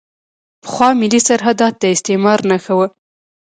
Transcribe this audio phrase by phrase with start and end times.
[0.63, 2.87] پخوا ملي سرحدات د استعمار نښه وو.